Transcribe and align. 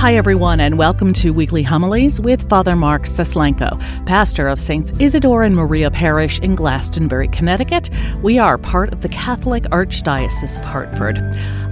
Hi, 0.00 0.14
everyone, 0.14 0.60
and 0.60 0.78
welcome 0.78 1.12
to 1.12 1.30
Weekly 1.30 1.62
Homilies 1.62 2.18
with 2.18 2.48
Father 2.48 2.74
Mark 2.74 3.02
Suslenko, 3.02 3.78
pastor 4.06 4.48
of 4.48 4.58
Saints 4.58 4.94
Isidore 4.98 5.42
and 5.42 5.54
Maria 5.54 5.90
Parish 5.90 6.38
in 6.38 6.54
Glastonbury, 6.54 7.28
Connecticut. 7.28 7.90
We 8.22 8.38
are 8.38 8.56
part 8.56 8.94
of 8.94 9.02
the 9.02 9.10
Catholic 9.10 9.64
Archdiocese 9.64 10.56
of 10.56 10.64
Hartford. 10.64 11.18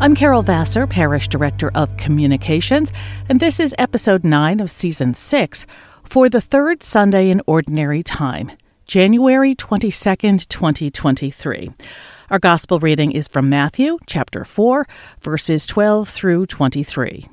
I'm 0.03 0.15
Carol 0.15 0.43
Vassar, 0.43 0.87
Parish 0.87 1.29
Director 1.29 1.71
of 1.75 1.97
Communications, 1.97 2.93
and 3.31 3.41
this 3.41 3.59
is 3.59 3.75
episode 3.79 4.25
9 4.25 4.61
of 4.61 4.71
season 4.71 5.15
6 5.15 5.67
for 6.05 6.29
the 6.29 6.43
third 6.43 6.83
Sunday 6.83 7.31
in 7.31 7.41
Ordinary 7.47 8.03
Time, 8.03 8.51
January 8.87 9.55
22nd, 9.55 10.47
2023. 10.49 11.71
Our 12.29 12.39
gospel 12.39 12.79
reading 12.79 13.11
is 13.11 13.27
from 13.27 13.49
Matthew 13.49 13.97
chapter 14.07 14.45
4, 14.45 14.87
verses 15.19 15.65
12 15.65 16.11
through 16.11 16.45
23. 16.45 17.27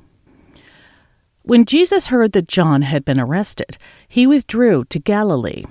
When 1.46 1.64
Jesus 1.64 2.08
heard 2.08 2.32
that 2.32 2.48
John 2.48 2.82
had 2.82 3.04
been 3.04 3.20
arrested, 3.20 3.78
he 4.08 4.26
withdrew 4.26 4.84
to 4.86 4.98
Galilee. 4.98 5.62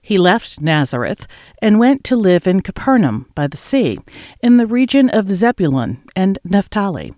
He 0.00 0.16
left 0.16 0.60
Nazareth 0.60 1.26
and 1.60 1.80
went 1.80 2.04
to 2.04 2.14
live 2.14 2.46
in 2.46 2.60
Capernaum 2.60 3.26
by 3.34 3.48
the 3.48 3.56
sea, 3.56 3.98
in 4.44 4.58
the 4.58 4.66
region 4.66 5.10
of 5.10 5.32
Zebulun 5.32 6.04
and 6.14 6.38
Naphtali, 6.44 7.14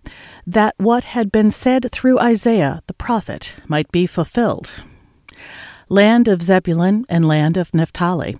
that 0.46 0.76
what 0.78 1.04
had 1.04 1.30
been 1.30 1.50
said 1.50 1.92
through 1.92 2.18
Isaiah 2.18 2.80
the 2.86 2.94
prophet 2.94 3.56
might 3.68 3.92
be 3.92 4.06
fulfilled. 4.06 4.72
Land 5.90 6.26
of 6.26 6.40
Zebulun 6.40 7.04
and 7.10 7.28
land 7.28 7.58
of 7.58 7.74
Naphtali, 7.74 8.34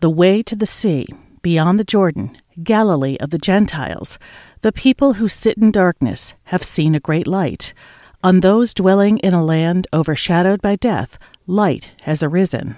the 0.00 0.08
way 0.08 0.42
to 0.42 0.56
the 0.56 0.64
sea, 0.64 1.06
beyond 1.42 1.78
the 1.78 1.84
Jordan, 1.84 2.38
Galilee 2.62 3.18
of 3.20 3.28
the 3.28 3.38
Gentiles, 3.38 4.18
the 4.62 4.72
people 4.72 5.14
who 5.14 5.28
sit 5.28 5.58
in 5.58 5.70
darkness 5.70 6.34
have 6.44 6.62
seen 6.62 6.94
a 6.94 7.00
great 7.00 7.26
light. 7.26 7.74
On 8.24 8.40
those 8.40 8.72
dwelling 8.72 9.18
in 9.18 9.34
a 9.34 9.44
land 9.44 9.86
overshadowed 9.92 10.62
by 10.62 10.76
death, 10.76 11.18
light 11.46 11.90
has 12.04 12.22
arisen. 12.22 12.74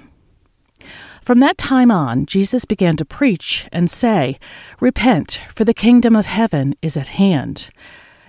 From 1.23 1.39
that 1.39 1.57
time 1.57 1.89
on, 1.89 2.27
Jesus 2.27 2.65
began 2.65 2.97
to 2.97 3.05
preach 3.05 3.69
and 3.71 3.89
say, 3.89 4.41
Repent, 4.81 5.41
for 5.55 5.65
the 5.65 5.73
kingdom 5.73 6.17
of 6.17 6.27
heaven 6.27 6.75
is 6.83 6.97
at 6.97 7.07
hand. 7.07 7.71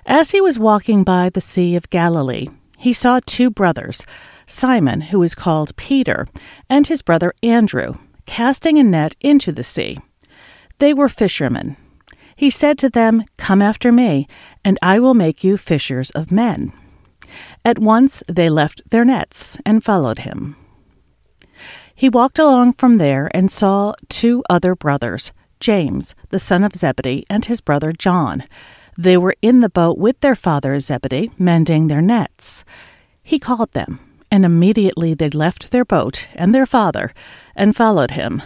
As 0.05 0.29
he 0.29 0.39
was 0.39 0.59
walking 0.59 1.03
by 1.03 1.31
the 1.31 1.41
Sea 1.41 1.75
of 1.75 1.89
Galilee, 1.89 2.49
he 2.77 2.93
saw 2.93 3.19
two 3.25 3.49
brothers, 3.49 4.05
Simon, 4.45 5.02
who 5.09 5.23
is 5.23 5.33
called 5.33 5.75
Peter, 5.75 6.27
and 6.69 6.85
his 6.85 7.02
brother 7.02 7.33
Andrew, 7.41 7.95
casting 8.27 8.77
a 8.77 8.83
net 8.83 9.15
into 9.21 9.52
the 9.52 9.63
sea. 9.63 9.97
They 10.77 10.93
were 10.93 11.09
fishermen. 11.09 11.77
He 12.35 12.52
said 12.52 12.77
to 12.77 12.91
them, 12.91 13.23
Come 13.37 13.63
after 13.63 13.91
me, 13.91 14.27
and 14.63 14.77
I 14.83 14.99
will 14.99 15.15
make 15.15 15.43
you 15.43 15.57
fishers 15.57 16.11
of 16.11 16.31
men. 16.31 16.73
At 17.64 17.80
once 17.80 18.23
they 18.28 18.50
left 18.50 18.81
their 18.89 19.06
nets 19.06 19.59
and 19.66 19.83
followed 19.83 20.20
him. 20.20 20.56
He 21.95 22.09
walked 22.09 22.38
along 22.38 22.73
from 22.73 22.97
there 22.97 23.30
and 23.33 23.52
saw 23.52 23.94
two 24.08 24.44
other 24.50 24.75
brothers, 24.75 25.31
James, 25.59 26.14
the 26.30 26.38
son 26.38 26.64
of 26.64 26.75
Zebedee, 26.75 27.25
and 27.30 27.45
his 27.45 27.61
brother 27.61 27.92
John. 27.92 28.44
They 28.98 29.17
were 29.17 29.36
in 29.42 29.61
the 29.61 29.70
boat 29.70 29.98
with 29.98 30.20
their 30.20 30.36
father 30.36 30.78
Zebedee, 30.80 31.31
mending 31.38 31.88
their 31.88 32.02
nets. 32.02 32.64
He 33.23 33.39
called 33.39 33.72
them, 33.72 34.00
and 34.31 34.45
immediately 34.45 35.14
they 35.14 35.30
left 35.30 35.72
their 35.72 35.86
boat 35.86 36.30
and 36.36 36.53
their 36.53 36.66
father 36.66 37.14
and 37.55 37.75
followed 37.75 38.11
him. 38.11 38.42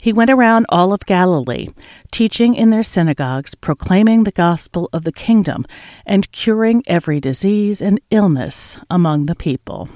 He 0.00 0.12
went 0.12 0.30
around 0.30 0.66
all 0.68 0.92
of 0.92 1.06
Galilee, 1.06 1.68
teaching 2.10 2.54
in 2.54 2.70
their 2.70 2.82
synagogues, 2.82 3.54
proclaiming 3.54 4.24
the 4.24 4.30
gospel 4.30 4.88
of 4.92 5.04
the 5.04 5.12
kingdom, 5.12 5.64
and 6.06 6.30
curing 6.32 6.82
every 6.86 7.20
disease 7.20 7.82
and 7.82 8.00
illness 8.10 8.78
among 8.90 9.26
the 9.26 9.34
people. 9.34 9.88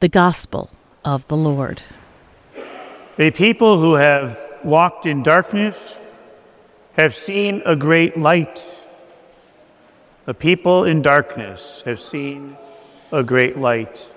The 0.00 0.08
gospel 0.08 0.70
of 1.04 1.26
the 1.28 1.36
Lord. 1.36 1.82
A 3.18 3.30
people 3.30 3.80
who 3.80 3.94
have 3.94 4.38
walked 4.64 5.06
in 5.06 5.22
darkness 5.22 5.98
have 6.94 7.14
seen 7.14 7.62
a 7.64 7.76
great 7.76 8.16
light. 8.16 8.66
The 10.24 10.34
people 10.34 10.84
in 10.84 11.02
darkness 11.02 11.82
have 11.84 12.00
seen 12.00 12.56
a 13.12 13.22
great 13.22 13.58
light. 13.58 14.10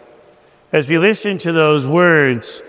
As 0.72 0.88
we 0.88 0.98
listen 0.98 1.38
to 1.40 1.52
those 1.52 1.88
words, 1.88 2.62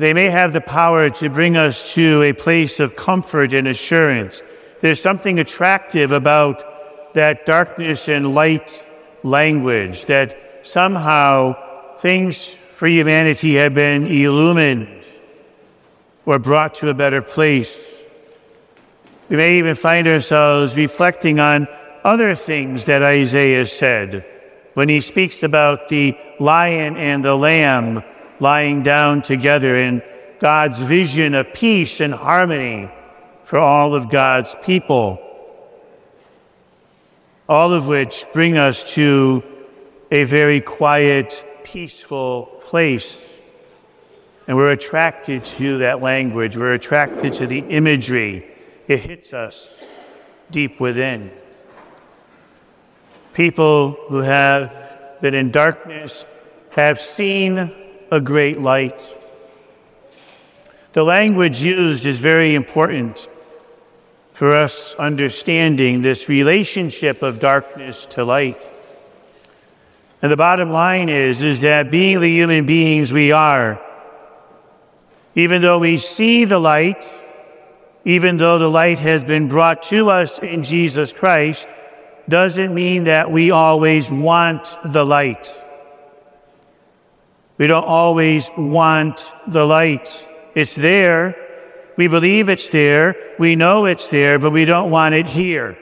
they 0.00 0.14
may 0.14 0.30
have 0.30 0.54
the 0.54 0.62
power 0.62 1.10
to 1.10 1.28
bring 1.28 1.58
us 1.58 1.92
to 1.92 2.22
a 2.22 2.32
place 2.32 2.80
of 2.80 2.96
comfort 2.96 3.52
and 3.52 3.68
assurance. 3.68 4.42
There's 4.80 4.98
something 4.98 5.38
attractive 5.38 6.10
about 6.10 7.12
that 7.12 7.44
darkness 7.44 8.08
and 8.08 8.34
light 8.34 8.82
language, 9.22 10.06
that 10.06 10.60
somehow 10.62 11.98
things 11.98 12.56
for 12.76 12.86
humanity 12.86 13.56
have 13.56 13.74
been 13.74 14.06
illumined 14.06 15.04
or 16.24 16.38
brought 16.38 16.76
to 16.76 16.88
a 16.88 16.94
better 16.94 17.20
place. 17.20 17.78
We 19.28 19.36
may 19.36 19.58
even 19.58 19.74
find 19.74 20.08
ourselves 20.08 20.74
reflecting 20.76 21.40
on 21.40 21.68
other 22.04 22.34
things 22.34 22.86
that 22.86 23.02
Isaiah 23.02 23.66
said 23.66 24.24
when 24.72 24.88
he 24.88 25.02
speaks 25.02 25.42
about 25.42 25.88
the 25.88 26.16
lion 26.38 26.96
and 26.96 27.22
the 27.22 27.36
lamb 27.36 28.02
lying 28.40 28.82
down 28.82 29.22
together 29.22 29.76
in 29.76 30.02
God's 30.40 30.80
vision 30.80 31.34
of 31.34 31.52
peace 31.52 32.00
and 32.00 32.14
harmony 32.14 32.90
for 33.44 33.58
all 33.58 33.94
of 33.94 34.10
God's 34.10 34.56
people. 34.62 35.18
All 37.48 37.72
of 37.72 37.86
which 37.86 38.24
bring 38.32 38.56
us 38.56 38.94
to 38.94 39.42
a 40.10 40.24
very 40.24 40.60
quiet, 40.60 41.44
peaceful 41.64 42.46
place. 42.62 43.20
And 44.46 44.56
we're 44.56 44.72
attracted 44.72 45.44
to 45.44 45.78
that 45.78 46.00
language. 46.00 46.56
We're 46.56 46.72
attracted 46.72 47.34
to 47.34 47.46
the 47.46 47.58
imagery. 47.58 48.50
It 48.88 49.00
hits 49.00 49.32
us 49.32 49.78
deep 50.50 50.80
within. 50.80 51.30
People 53.34 53.92
who 54.08 54.18
have 54.18 54.72
been 55.20 55.34
in 55.34 55.50
darkness 55.50 56.24
have 56.70 57.00
seen 57.00 57.72
a 58.10 58.20
great 58.20 58.60
light. 58.60 59.00
The 60.92 61.04
language 61.04 61.62
used 61.62 62.04
is 62.04 62.18
very 62.18 62.54
important 62.54 63.28
for 64.32 64.56
us 64.56 64.94
understanding 64.96 66.02
this 66.02 66.28
relationship 66.28 67.22
of 67.22 67.38
darkness 67.38 68.06
to 68.06 68.24
light. 68.24 68.68
And 70.22 70.32
the 70.32 70.36
bottom 70.36 70.70
line 70.70 71.08
is, 71.08 71.42
is 71.42 71.60
that 71.60 71.90
being 71.90 72.20
the 72.20 72.28
human 72.28 72.66
beings 72.66 73.12
we 73.12 73.32
are, 73.32 73.80
even 75.34 75.62
though 75.62 75.78
we 75.78 75.98
see 75.98 76.44
the 76.44 76.58
light, 76.58 77.06
even 78.04 78.36
though 78.36 78.58
the 78.58 78.68
light 78.68 78.98
has 78.98 79.22
been 79.22 79.48
brought 79.48 79.82
to 79.84 80.10
us 80.10 80.38
in 80.38 80.62
Jesus 80.62 81.12
Christ, 81.12 81.68
doesn't 82.28 82.74
mean 82.74 83.04
that 83.04 83.30
we 83.30 83.50
always 83.50 84.10
want 84.10 84.76
the 84.84 85.04
light. 85.04 85.54
We 87.60 87.66
don't 87.66 87.84
always 87.84 88.50
want 88.56 89.34
the 89.46 89.66
light. 89.66 90.26
It's 90.54 90.74
there. 90.74 91.36
We 91.98 92.08
believe 92.08 92.48
it's 92.48 92.70
there. 92.70 93.14
We 93.38 93.54
know 93.54 93.84
it's 93.84 94.08
there, 94.08 94.38
but 94.38 94.50
we 94.52 94.64
don't 94.64 94.90
want 94.90 95.14
it 95.14 95.26
here. 95.26 95.76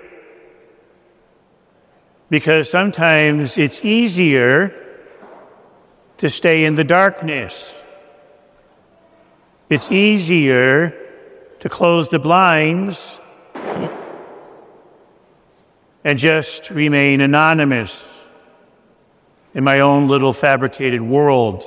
Because 2.30 2.68
sometimes 2.68 3.56
it's 3.56 3.84
easier 3.84 4.74
to 6.16 6.28
stay 6.28 6.64
in 6.64 6.74
the 6.74 6.82
darkness. 6.82 7.76
It's 9.70 9.92
easier 9.92 10.92
to 11.60 11.68
close 11.68 12.08
the 12.08 12.18
blinds 12.18 13.20
and 16.02 16.18
just 16.18 16.70
remain 16.70 17.20
anonymous 17.20 18.17
in 19.58 19.64
my 19.64 19.80
own 19.80 20.06
little 20.06 20.32
fabricated 20.32 21.02
world. 21.02 21.64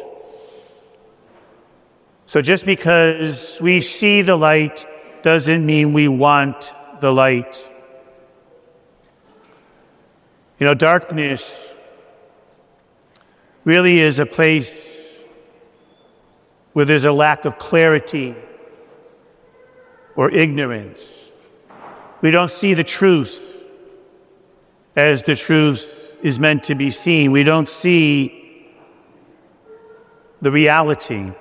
So 2.25 2.41
just 2.41 2.65
because 2.65 3.59
we 3.61 3.81
see 3.81 4.21
the 4.21 4.37
light 4.37 4.87
doesn't 5.23 5.65
mean 5.65 5.91
we 5.91 6.07
want 6.07 6.73
the 7.01 7.11
light. 7.11 7.69
You 10.57 10.67
know, 10.67 10.73
darkness 10.73 11.69
really 13.65 13.99
is 13.99 14.19
a 14.19 14.25
place 14.25 14.73
where 16.71 16.85
there's 16.85 17.03
a 17.03 17.11
lack 17.11 17.43
of 17.43 17.59
clarity 17.59 18.33
or 20.15 20.31
ignorance. 20.31 21.29
We 22.21 22.31
don't 22.31 22.51
see 22.51 22.73
the 22.73 22.85
truth 22.85 23.43
as 24.95 25.23
the 25.23 25.35
truth 25.35 26.00
is 26.21 26.39
meant 26.39 26.63
to 26.65 26.75
be 26.75 26.91
seen. 26.91 27.31
We 27.31 27.43
don't 27.43 27.69
see 27.69 28.69
the 30.41 30.51
reality 30.51 31.31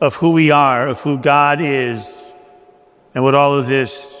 of 0.00 0.16
who 0.16 0.30
we 0.30 0.50
are, 0.50 0.88
of 0.88 1.00
who 1.00 1.18
God 1.18 1.60
is, 1.60 2.08
and 3.14 3.22
what 3.22 3.34
all 3.34 3.54
of 3.54 3.66
this 3.66 4.14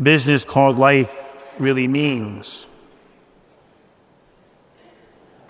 business 0.00 0.44
called 0.44 0.78
life 0.78 1.10
really 1.58 1.88
means. 1.88 2.66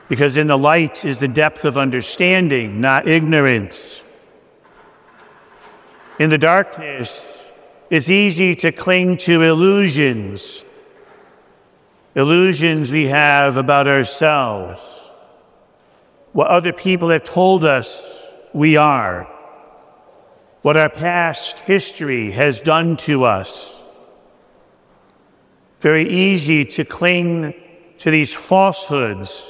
Because 0.08 0.37
in 0.37 0.46
the 0.46 0.56
light 0.56 1.05
is 1.05 1.19
the 1.19 1.28
depth 1.28 1.64
of 1.64 1.76
understanding, 1.76 2.81
not 2.81 3.08
ignorance. 3.08 4.02
In 6.19 6.31
the 6.31 6.38
darkness, 6.38 7.25
it's 7.90 8.08
easy 8.08 8.55
to 8.56 8.73
cling 8.73 9.17
to 9.19 9.43
illusions, 9.43 10.64
illusions 12.16 12.90
we 12.90 13.04
have 13.04 13.58
about 13.58 13.86
ourselves, 13.86 14.80
what 16.32 16.48
other 16.48 16.72
people 16.72 17.10
have 17.10 17.22
told 17.22 17.64
us 17.64 18.22
we 18.54 18.76
are, 18.76 19.28
what 20.62 20.78
our 20.78 20.88
past 20.88 21.60
history 21.60 22.30
has 22.30 22.62
done 22.62 22.96
to 22.96 23.24
us. 23.24 23.72
Very 25.80 26.08
easy 26.08 26.64
to 26.64 26.86
cling 26.86 27.54
to 27.98 28.10
these 28.10 28.32
falsehoods. 28.32 29.44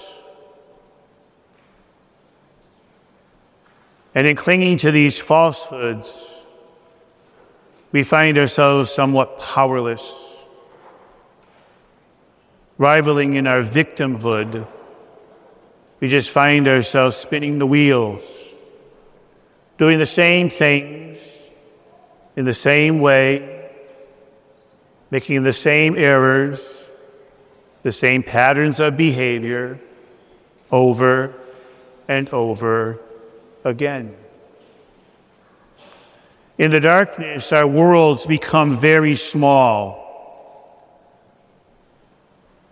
And 4.12 4.26
in 4.26 4.34
clinging 4.34 4.78
to 4.78 4.90
these 4.90 5.18
falsehoods, 5.18 6.14
we 7.92 8.02
find 8.02 8.36
ourselves 8.36 8.90
somewhat 8.90 9.38
powerless, 9.38 10.25
rivaling 12.78 13.34
in 13.34 13.46
our 13.46 13.62
victimhood. 13.62 14.66
We 16.00 16.08
just 16.08 16.30
find 16.30 16.68
ourselves 16.68 17.16
spinning 17.16 17.58
the 17.58 17.66
wheels, 17.66 18.22
doing 19.78 19.98
the 19.98 20.06
same 20.06 20.50
things 20.50 21.18
in 22.36 22.44
the 22.44 22.54
same 22.54 23.00
way, 23.00 23.70
making 25.10 25.42
the 25.42 25.52
same 25.52 25.96
errors, 25.96 26.60
the 27.82 27.92
same 27.92 28.22
patterns 28.22 28.78
of 28.80 28.96
behavior 28.96 29.80
over 30.70 31.32
and 32.08 32.28
over 32.30 33.00
again. 33.64 34.14
In 36.58 36.70
the 36.70 36.80
darkness, 36.80 37.52
our 37.52 37.66
worlds 37.66 38.26
become 38.26 38.76
very 38.76 39.14
small. 39.14 40.05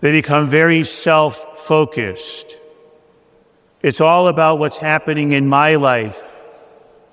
They 0.04 0.12
become 0.12 0.48
very 0.48 0.84
self 0.84 1.58
focused. 1.60 2.58
It's 3.80 4.02
all 4.02 4.28
about 4.28 4.58
what's 4.58 4.76
happening 4.76 5.32
in 5.32 5.48
my 5.48 5.76
life, 5.76 6.22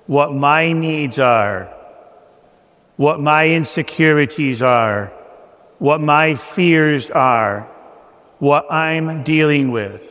what 0.06 0.34
my 0.34 0.74
needs 0.74 1.18
are, 1.18 1.72
what 2.96 3.18
my 3.18 3.48
insecurities 3.48 4.60
are, 4.60 5.10
what 5.78 6.02
my 6.02 6.34
fears 6.34 7.10
are, 7.10 7.66
what 8.40 8.70
I'm 8.70 9.22
dealing 9.22 9.70
with, 9.70 10.02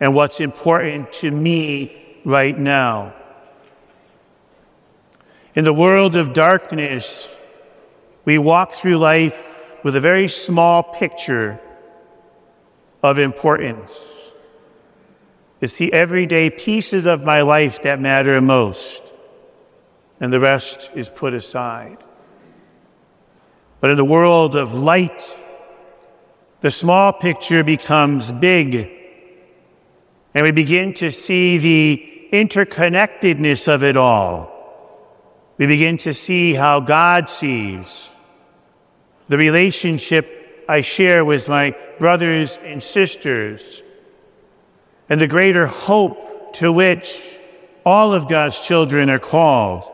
and 0.00 0.16
what's 0.16 0.40
important 0.40 1.12
to 1.12 1.30
me 1.30 2.18
right 2.24 2.58
now. 2.58 3.14
In 5.54 5.62
the 5.62 5.72
world 5.72 6.16
of 6.16 6.32
darkness, 6.32 7.28
we 8.24 8.36
walk 8.36 8.72
through 8.72 8.96
life 8.96 9.40
with 9.84 9.94
a 9.94 10.00
very 10.00 10.26
small 10.26 10.82
picture 10.82 11.60
of 13.04 13.18
importance. 13.18 13.92
It's 15.60 15.76
the 15.76 15.92
everyday 15.92 16.50
pieces 16.50 17.06
of 17.06 17.22
my 17.22 17.42
life 17.42 17.82
that 17.82 18.00
matter 18.00 18.40
most, 18.40 19.02
and 20.18 20.32
the 20.32 20.40
rest 20.40 20.90
is 20.96 21.08
put 21.08 21.34
aside. 21.34 21.98
But 23.80 23.90
in 23.90 23.96
the 23.96 24.04
world 24.04 24.56
of 24.56 24.74
light, 24.74 25.36
the 26.60 26.70
small 26.72 27.12
picture 27.12 27.62
becomes 27.62 28.32
big, 28.32 28.90
and 30.34 30.42
we 30.42 30.50
begin 30.50 30.94
to 30.94 31.12
see 31.12 31.58
the 31.58 32.28
interconnectedness 32.32 33.72
of 33.72 33.84
it 33.84 33.96
all 33.96 34.54
we 35.56 35.66
begin 35.66 35.98
to 35.98 36.12
see 36.12 36.54
how 36.54 36.80
God 36.80 37.28
sees 37.28 38.10
the 39.28 39.38
relationship 39.38 40.33
I 40.68 40.80
share 40.80 41.24
with 41.24 41.48
my 41.48 41.76
brothers 41.98 42.58
and 42.62 42.82
sisters, 42.82 43.82
and 45.08 45.20
the 45.20 45.26
greater 45.26 45.66
hope 45.66 46.54
to 46.54 46.72
which 46.72 47.38
all 47.84 48.14
of 48.14 48.28
God's 48.28 48.60
children 48.60 49.10
are 49.10 49.18
called, 49.18 49.90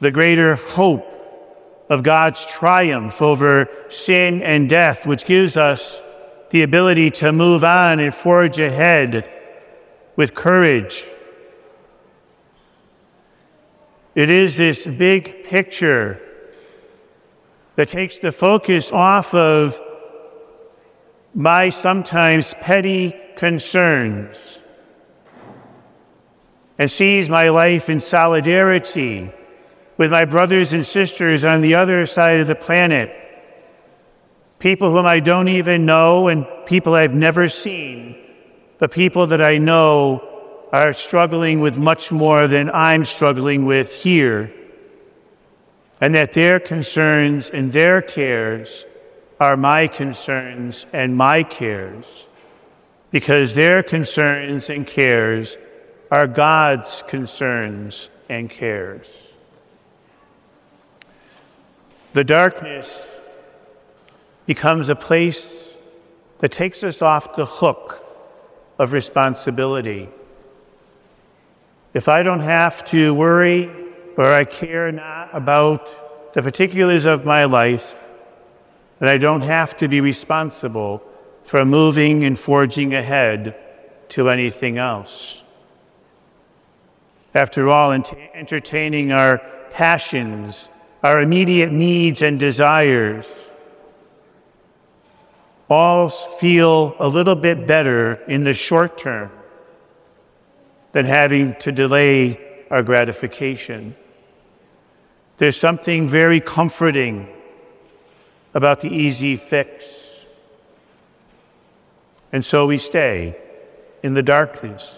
the 0.00 0.10
greater 0.10 0.54
hope 0.54 1.06
of 1.90 2.02
God's 2.02 2.46
triumph 2.46 3.20
over 3.20 3.68
sin 3.88 4.42
and 4.42 4.68
death, 4.68 5.06
which 5.06 5.26
gives 5.26 5.56
us 5.56 6.02
the 6.50 6.62
ability 6.62 7.10
to 7.10 7.32
move 7.32 7.64
on 7.64 8.00
and 8.00 8.14
forge 8.14 8.58
ahead 8.58 9.30
with 10.16 10.34
courage. 10.34 11.04
It 14.14 14.30
is 14.30 14.56
this 14.56 14.86
big 14.86 15.44
picture 15.44 16.20
that 17.80 17.88
takes 17.88 18.18
the 18.18 18.30
focus 18.30 18.92
off 18.92 19.32
of 19.32 19.80
my 21.32 21.70
sometimes 21.70 22.52
petty 22.60 23.18
concerns 23.36 24.58
and 26.78 26.90
sees 26.90 27.30
my 27.30 27.48
life 27.48 27.88
in 27.88 27.98
solidarity 27.98 29.32
with 29.96 30.10
my 30.10 30.26
brothers 30.26 30.74
and 30.74 30.84
sisters 30.84 31.42
on 31.42 31.62
the 31.62 31.74
other 31.74 32.04
side 32.04 32.38
of 32.38 32.48
the 32.48 32.54
planet, 32.54 33.10
people 34.58 34.92
whom 34.92 35.06
I 35.06 35.20
don't 35.20 35.48
even 35.48 35.86
know 35.86 36.28
and 36.28 36.46
people 36.66 36.94
I've 36.94 37.14
never 37.14 37.48
seen, 37.48 38.14
but 38.76 38.92
people 38.92 39.28
that 39.28 39.40
I 39.40 39.56
know 39.56 40.68
are 40.70 40.92
struggling 40.92 41.60
with 41.60 41.78
much 41.78 42.12
more 42.12 42.46
than 42.46 42.68
I'm 42.68 43.06
struggling 43.06 43.64
with 43.64 43.94
here, 43.94 44.52
and 46.00 46.14
that 46.14 46.32
their 46.32 46.58
concerns 46.58 47.50
and 47.50 47.72
their 47.72 48.00
cares 48.00 48.86
are 49.38 49.56
my 49.56 49.86
concerns 49.86 50.86
and 50.92 51.16
my 51.16 51.42
cares, 51.42 52.26
because 53.10 53.54
their 53.54 53.82
concerns 53.82 54.70
and 54.70 54.86
cares 54.86 55.58
are 56.10 56.26
God's 56.26 57.02
concerns 57.06 58.10
and 58.28 58.48
cares. 58.48 59.10
The 62.12 62.24
darkness 62.24 63.06
becomes 64.46 64.88
a 64.88 64.96
place 64.96 65.76
that 66.38 66.50
takes 66.50 66.82
us 66.82 67.02
off 67.02 67.36
the 67.36 67.46
hook 67.46 68.04
of 68.78 68.92
responsibility 68.92 70.08
if 71.92 72.08
I 72.08 72.22
don't 72.22 72.40
have 72.40 72.84
to 72.86 73.12
worry 73.12 73.79
or 74.20 74.34
I 74.34 74.44
care 74.44 74.92
not 74.92 75.30
about 75.32 76.34
the 76.34 76.42
particulars 76.42 77.06
of 77.06 77.24
my 77.24 77.46
life, 77.46 77.96
then 78.98 79.08
I 79.08 79.16
don't 79.16 79.40
have 79.40 79.74
to 79.78 79.88
be 79.88 80.02
responsible 80.02 81.02
for 81.44 81.64
moving 81.64 82.22
and 82.24 82.38
forging 82.38 82.92
ahead 82.92 83.56
to 84.10 84.28
anything 84.28 84.76
else. 84.76 85.42
After 87.34 87.70
all, 87.70 87.92
entertaining 87.92 89.10
our 89.10 89.38
passions, 89.72 90.68
our 91.02 91.22
immediate 91.22 91.72
needs 91.72 92.20
and 92.20 92.38
desires, 92.38 93.24
all 95.70 96.10
feel 96.10 96.94
a 96.98 97.08
little 97.08 97.36
bit 97.36 97.66
better 97.66 98.16
in 98.28 98.44
the 98.44 98.52
short 98.52 98.98
term 98.98 99.30
than 100.92 101.06
having 101.06 101.54
to 101.60 101.72
delay 101.72 102.38
our 102.70 102.82
gratification. 102.82 103.96
There's 105.40 105.56
something 105.56 106.06
very 106.06 106.38
comforting 106.38 107.26
about 108.52 108.82
the 108.82 108.90
easy 108.90 109.38
fix. 109.38 110.22
And 112.30 112.44
so 112.44 112.66
we 112.66 112.76
stay 112.76 113.38
in 114.02 114.12
the 114.12 114.22
darkness. 114.22 114.94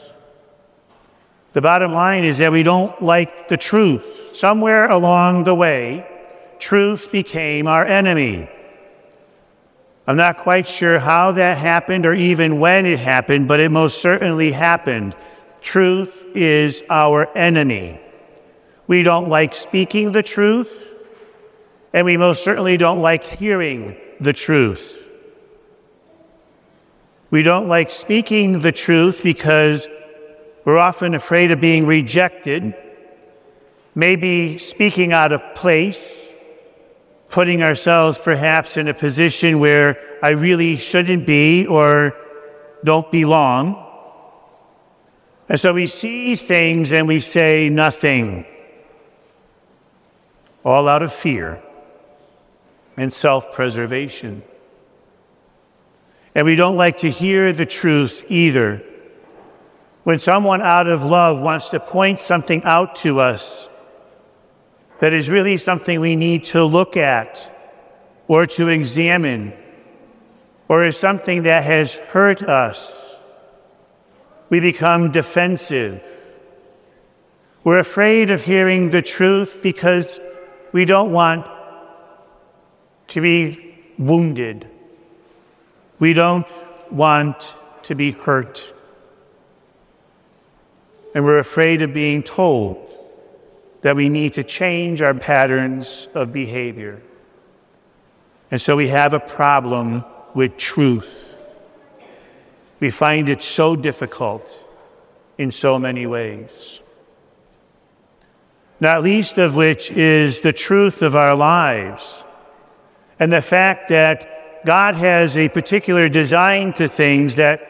The 1.52 1.60
bottom 1.60 1.92
line 1.92 2.24
is 2.24 2.38
that 2.38 2.50
we 2.50 2.64
don't 2.64 3.00
like 3.00 3.48
the 3.50 3.56
truth. 3.56 4.02
Somewhere 4.32 4.90
along 4.90 5.44
the 5.44 5.54
way, 5.54 6.04
truth 6.58 7.12
became 7.12 7.68
our 7.68 7.84
enemy. 7.84 8.50
I'm 10.08 10.16
not 10.16 10.38
quite 10.38 10.66
sure 10.66 10.98
how 10.98 11.30
that 11.30 11.56
happened 11.56 12.04
or 12.04 12.14
even 12.14 12.58
when 12.58 12.84
it 12.84 12.98
happened, 12.98 13.46
but 13.46 13.60
it 13.60 13.70
most 13.70 14.02
certainly 14.02 14.50
happened. 14.50 15.14
Truth 15.60 16.10
is 16.34 16.82
our 16.90 17.28
enemy. 17.38 18.00
We 18.92 19.02
don't 19.02 19.30
like 19.30 19.54
speaking 19.54 20.12
the 20.12 20.22
truth, 20.22 20.70
and 21.94 22.04
we 22.04 22.18
most 22.18 22.44
certainly 22.44 22.76
don't 22.76 23.00
like 23.00 23.24
hearing 23.24 23.96
the 24.20 24.34
truth. 24.34 24.98
We 27.30 27.42
don't 27.42 27.68
like 27.68 27.88
speaking 27.88 28.60
the 28.60 28.70
truth 28.70 29.22
because 29.22 29.88
we're 30.66 30.76
often 30.76 31.14
afraid 31.14 31.52
of 31.52 31.58
being 31.58 31.86
rejected, 31.86 32.74
maybe 33.94 34.58
speaking 34.58 35.14
out 35.14 35.32
of 35.32 35.40
place, 35.54 36.30
putting 37.30 37.62
ourselves 37.62 38.18
perhaps 38.18 38.76
in 38.76 38.88
a 38.88 38.92
position 38.92 39.58
where 39.58 39.98
I 40.22 40.32
really 40.32 40.76
shouldn't 40.76 41.26
be, 41.26 41.64
or 41.66 42.14
don't 42.84 43.10
belong. 43.10 43.74
And 45.48 45.58
so 45.58 45.72
we 45.72 45.86
see 45.86 46.36
things 46.36 46.92
and 46.92 47.08
we 47.08 47.20
say 47.20 47.70
nothing, 47.70 48.44
all 50.64 50.88
out 50.88 51.02
of 51.02 51.12
fear 51.12 51.62
and 52.96 53.12
self 53.12 53.52
preservation. 53.52 54.42
And 56.34 56.46
we 56.46 56.56
don't 56.56 56.76
like 56.76 56.98
to 56.98 57.10
hear 57.10 57.52
the 57.52 57.66
truth 57.66 58.24
either. 58.28 58.82
When 60.04 60.18
someone 60.18 60.62
out 60.62 60.88
of 60.88 61.04
love 61.04 61.38
wants 61.38 61.70
to 61.70 61.80
point 61.80 62.18
something 62.18 62.62
out 62.64 62.96
to 62.96 63.20
us 63.20 63.68
that 64.98 65.12
is 65.12 65.28
really 65.28 65.56
something 65.56 66.00
we 66.00 66.16
need 66.16 66.44
to 66.44 66.64
look 66.64 66.96
at 66.96 67.48
or 68.28 68.46
to 68.46 68.68
examine, 68.68 69.52
or 70.68 70.84
is 70.84 70.96
something 70.96 71.42
that 71.42 71.64
has 71.64 71.96
hurt 71.96 72.42
us, 72.42 72.98
we 74.48 74.60
become 74.60 75.12
defensive. 75.12 76.02
We're 77.64 77.78
afraid 77.78 78.30
of 78.30 78.42
hearing 78.42 78.90
the 78.90 79.02
truth 79.02 79.60
because 79.62 80.18
we 80.72 80.84
don't 80.84 81.12
want 81.12 81.46
to 83.08 83.20
be 83.20 83.74
wounded. 83.98 84.66
We 85.98 86.14
don't 86.14 86.46
want 86.90 87.56
to 87.84 87.94
be 87.94 88.12
hurt. 88.12 88.72
And 91.14 91.24
we're 91.24 91.38
afraid 91.38 91.82
of 91.82 91.92
being 91.92 92.22
told 92.22 92.88
that 93.82 93.96
we 93.96 94.08
need 94.08 94.34
to 94.34 94.44
change 94.44 95.02
our 95.02 95.14
patterns 95.14 96.08
of 96.14 96.32
behavior. 96.32 97.02
And 98.50 98.60
so 98.60 98.76
we 98.76 98.88
have 98.88 99.12
a 99.12 99.20
problem 99.20 100.04
with 100.34 100.56
truth. 100.56 101.16
We 102.80 102.90
find 102.90 103.28
it 103.28 103.42
so 103.42 103.76
difficult 103.76 104.58
in 105.36 105.50
so 105.50 105.78
many 105.78 106.06
ways. 106.06 106.80
Not 108.82 109.04
least 109.04 109.38
of 109.38 109.54
which 109.54 109.92
is 109.92 110.40
the 110.40 110.52
truth 110.52 111.02
of 111.02 111.14
our 111.14 111.36
lives 111.36 112.24
and 113.20 113.32
the 113.32 113.40
fact 113.40 113.90
that 113.90 114.64
God 114.66 114.96
has 114.96 115.36
a 115.36 115.48
particular 115.48 116.08
design 116.08 116.72
to 116.72 116.88
things 116.88 117.36
that 117.36 117.60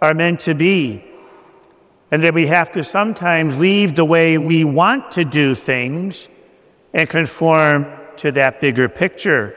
are 0.00 0.14
meant 0.14 0.38
to 0.42 0.54
be 0.54 1.04
and 2.12 2.22
that 2.22 2.32
we 2.32 2.46
have 2.46 2.70
to 2.74 2.84
sometimes 2.84 3.58
leave 3.58 3.96
the 3.96 4.04
way 4.04 4.38
we 4.38 4.62
want 4.62 5.10
to 5.10 5.24
do 5.24 5.56
things 5.56 6.28
and 6.92 7.08
conform 7.08 7.84
to 8.18 8.30
that 8.30 8.60
bigger 8.60 8.88
picture. 8.88 9.56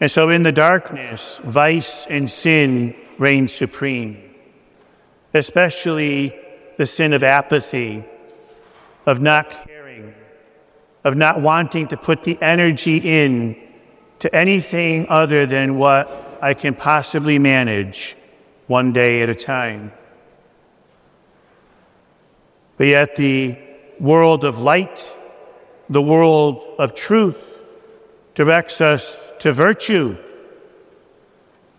And 0.00 0.10
so 0.10 0.30
in 0.30 0.44
the 0.44 0.52
darkness, 0.52 1.40
vice 1.44 2.06
and 2.06 2.30
sin 2.30 2.96
reign 3.18 3.48
supreme, 3.48 4.34
especially 5.34 6.34
the 6.78 6.86
sin 6.86 7.12
of 7.12 7.22
apathy, 7.22 8.06
of 9.06 9.20
not 9.20 9.66
caring, 9.66 10.14
of 11.04 11.16
not 11.16 11.40
wanting 11.40 11.88
to 11.88 11.96
put 11.96 12.24
the 12.24 12.38
energy 12.40 12.98
in 12.98 13.56
to 14.18 14.34
anything 14.34 15.06
other 15.08 15.46
than 15.46 15.76
what 15.76 16.38
I 16.42 16.54
can 16.54 16.74
possibly 16.74 17.38
manage 17.38 18.16
one 18.66 18.92
day 18.92 19.22
at 19.22 19.28
a 19.28 19.34
time. 19.34 19.92
But 22.76 22.86
yet, 22.86 23.16
the 23.16 23.58
world 23.98 24.44
of 24.44 24.58
light, 24.58 25.16
the 25.88 26.00
world 26.00 26.76
of 26.78 26.94
truth, 26.94 27.36
directs 28.34 28.80
us 28.80 29.18
to 29.40 29.52
virtue. 29.52 30.16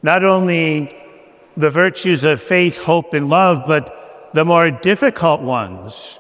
Not 0.04 0.24
only 0.24 0.96
the 1.58 1.70
virtues 1.70 2.24
of 2.24 2.42
faith, 2.42 2.78
hope, 2.78 3.14
and 3.14 3.30
love, 3.30 3.64
but 3.68 4.30
the 4.34 4.46
more 4.46 4.72
difficult 4.72 5.42
ones, 5.42 6.20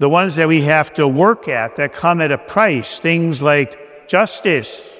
the 0.00 0.08
ones 0.08 0.36
that 0.36 0.48
we 0.48 0.62
have 0.62 0.94
to 0.94 1.06
work 1.06 1.46
at 1.46 1.76
that 1.76 1.92
come 1.92 2.22
at 2.22 2.32
a 2.32 2.38
price, 2.38 2.98
things 2.98 3.42
like 3.42 4.08
justice 4.08 4.98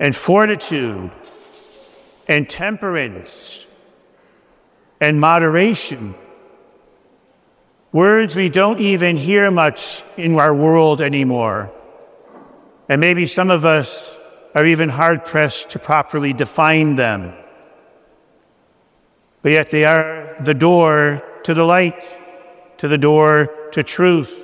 and 0.00 0.16
fortitude 0.16 1.12
and 2.26 2.50
temperance 2.50 3.66
and 5.00 5.20
moderation. 5.20 6.16
Words 7.92 8.34
we 8.34 8.48
don't 8.48 8.80
even 8.80 9.16
hear 9.16 9.48
much 9.48 10.02
in 10.16 10.36
our 10.36 10.52
world 10.52 11.00
anymore. 11.00 11.70
And 12.88 13.00
maybe 13.00 13.26
some 13.26 13.52
of 13.52 13.64
us 13.64 14.16
are 14.56 14.64
even 14.64 14.88
hard 14.88 15.24
pressed 15.24 15.70
to 15.70 15.78
properly 15.78 16.32
define 16.32 16.96
them. 16.96 17.32
But 19.42 19.52
yet 19.52 19.70
they 19.70 19.84
are 19.84 20.34
the 20.40 20.54
door 20.54 21.22
to 21.44 21.54
the 21.54 21.64
light, 21.64 22.19
to 22.80 22.88
the 22.88 22.98
door 22.98 23.48
to 23.72 23.82
truth. 23.82 24.38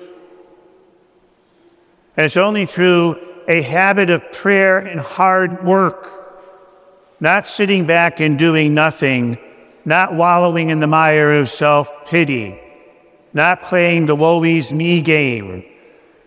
And 2.16 2.24
it's 2.24 2.36
only 2.36 2.64
through 2.64 3.16
a 3.48 3.60
habit 3.60 4.08
of 4.08 4.32
prayer 4.32 4.78
and 4.78 5.00
hard 5.00 5.64
work, 5.64 6.10
not 7.20 7.46
sitting 7.46 7.86
back 7.86 8.20
and 8.20 8.38
doing 8.38 8.72
nothing, 8.72 9.38
not 9.84 10.14
wallowing 10.14 10.70
in 10.70 10.80
the 10.80 10.86
mire 10.86 11.32
of 11.32 11.50
self 11.50 12.06
pity 12.06 12.60
not 13.36 13.60
playing 13.60 14.06
the 14.06 14.16
woe 14.16 14.42
is 14.44 14.72
me 14.72 15.02
game, 15.02 15.62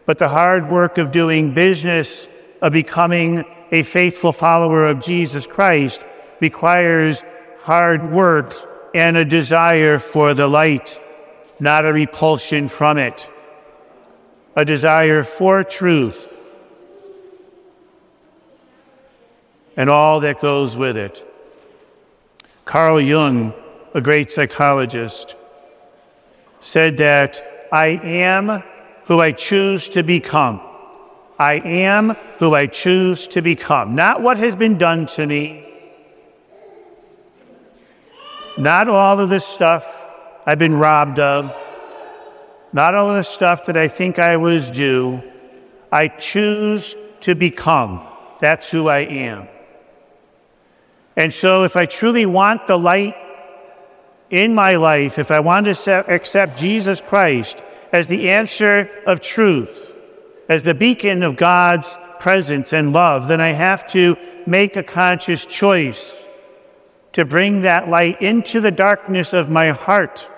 but 0.06 0.20
the 0.20 0.30
hard 0.30 0.70
work 0.70 1.00
of 1.00 1.12
doing 1.12 1.56
business, 1.56 2.30
of 2.62 2.72
becoming 2.72 3.44
a 3.72 3.82
faithful 3.82 4.32
follower 4.32 4.86
of 4.86 5.00
Jesus 5.00 5.48
Christ, 5.48 6.06
requires 6.40 7.24
hard 7.62 8.12
work 8.12 8.54
and 8.94 9.18
a 9.18 9.26
desire 9.26 9.98
for 9.98 10.36
the 10.36 10.48
light, 10.48 11.02
not 11.60 11.86
a 11.86 11.94
repulsion 11.94 12.70
from 12.70 12.98
it, 12.98 13.30
a 14.56 14.64
desire 14.64 15.24
for 15.24 15.64
truth, 15.64 16.32
and 19.76 19.90
all 19.90 20.22
that 20.22 20.42
goes 20.42 20.76
with 20.78 20.98
it. 20.98 21.26
Carl 22.66 23.02
Jung, 23.02 23.54
a 23.94 24.02
great 24.02 24.32
psychologist, 24.32 25.36
said 26.60 26.98
that 26.98 27.68
I 27.72 27.88
am 27.88 28.64
who 29.06 29.20
I 29.20 29.32
choose 29.32 29.90
to 29.90 30.04
become. 30.04 30.62
I 31.40 31.54
am 31.56 32.16
who 32.38 32.54
I 32.54 32.68
choose 32.68 33.28
to 33.30 33.42
become. 33.42 33.96
Not 33.96 34.22
what 34.22 34.38
has 34.38 34.56
been 34.56 34.78
done 34.78 35.06
to 35.08 35.26
me, 35.26 35.66
not 38.58 38.90
all 38.90 39.20
of 39.20 39.30
this 39.30 39.46
stuff 39.46 39.88
I've 40.46 40.60
been 40.60 40.76
robbed 40.76 41.20
of, 41.20 41.56
not 42.72 42.96
all 42.96 43.14
the 43.14 43.24
stuff 43.24 43.66
that 43.66 43.78
I 43.78 43.88
think 43.88 44.20
I 44.20 44.38
was 44.38 44.72
due. 44.72 45.22
I 45.92 46.08
choose 46.08 46.96
to 47.22 47.36
become. 47.36 48.06
That's 48.40 48.70
who 48.70 48.88
I 48.88 49.00
am. 49.00 49.48
And 51.16 51.34
so, 51.34 51.64
if 51.64 51.76
I 51.76 51.86
truly 51.86 52.26
want 52.26 52.68
the 52.68 52.78
light 52.78 53.16
in 54.30 54.54
my 54.56 54.76
life, 54.76 55.20
if 55.20 55.32
I 55.32 55.40
want 55.40 55.66
to 55.66 56.06
accept 56.08 56.58
Jesus 56.58 57.02
Christ 57.02 57.62
as 57.92 58.08
the 58.08 58.30
answer 58.30 58.90
of 59.06 59.20
truth, 59.20 59.92
as 60.48 60.64
the 60.64 60.74
beacon 60.74 61.24
of 61.24 61.36
God's 61.36 61.98
presence 62.20 62.74
and 62.74 62.94
love, 62.94 63.28
then 63.28 63.42
I 63.42 63.50
have 63.50 63.88
to 63.92 64.16
make 64.46 64.76
a 64.76 64.84
conscious 64.84 65.46
choice 65.46 66.14
to 67.14 67.26
bring 67.26 67.62
that 67.62 67.90
light 67.90 68.22
into 68.22 68.62
the 68.62 68.72
darkness 68.72 69.34
of 69.34 69.50
my 69.50 69.70
heart, 69.70 70.30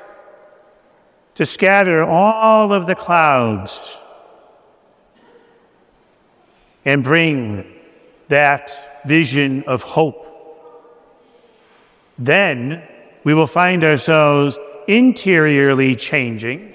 to 1.35 1.45
scatter 1.45 2.03
all 2.03 2.73
of 2.73 2.87
the 2.87 2.95
clouds 2.95 3.97
and 6.85 7.03
bring 7.03 7.65
that 8.29 9.01
vision 9.05 9.63
of 9.63 9.83
hope. 9.83 10.27
Then 12.17 12.87
we 13.23 13.33
will 13.33 13.47
find 13.47 13.83
ourselves 13.83 14.57
interiorly 14.87 15.95
changing, 15.95 16.73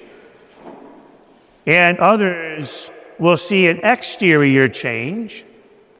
and 1.65 1.97
others 1.99 2.91
will 3.19 3.37
see 3.37 3.67
an 3.67 3.79
exterior 3.83 4.67
change, 4.67 5.43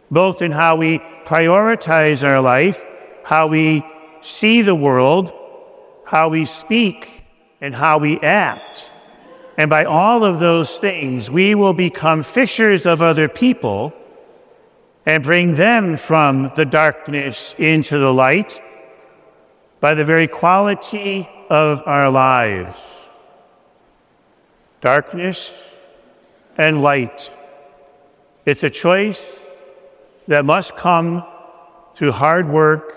both 0.09 0.41
in 0.41 0.51
how 0.51 0.75
we 0.75 0.99
prioritize 1.25 2.23
our 2.25 2.39
life, 2.39 2.85
how 3.27 3.45
we 3.45 3.83
see 4.21 4.61
the 4.61 4.73
world, 4.73 5.33
how 6.05 6.29
we 6.29 6.45
speak, 6.45 7.23
and 7.59 7.75
how 7.75 7.97
we 7.97 8.17
act. 8.21 8.89
And 9.57 9.69
by 9.69 9.83
all 9.83 10.23
of 10.23 10.39
those 10.39 10.79
things, 10.79 11.29
we 11.29 11.53
will 11.53 11.73
become 11.73 12.23
fishers 12.23 12.85
of 12.85 13.01
other 13.01 13.27
people 13.27 13.91
and 15.05 15.21
bring 15.21 15.55
them 15.55 15.97
from 15.97 16.53
the 16.55 16.63
darkness 16.63 17.53
into 17.57 17.97
the 17.97 18.13
light 18.13 18.61
by 19.81 19.93
the 19.93 20.05
very 20.05 20.27
quality 20.27 21.27
of 21.49 21.83
our 21.85 22.09
lives. 22.09 22.77
Darkness 24.79 25.53
and 26.57 26.81
light. 26.81 27.29
It's 28.45 28.63
a 28.63 28.69
choice 28.69 29.37
that 30.29 30.45
must 30.45 30.77
come 30.77 31.25
through 31.93 32.13
hard 32.13 32.47
work 32.47 32.96